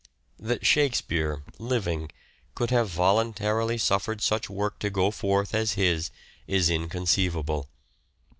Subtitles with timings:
[0.39, 2.11] That" Shakespeare," living,
[2.55, 6.09] could have voluntarily suffered such work to go forth as his
[6.47, 7.69] is inconceivable.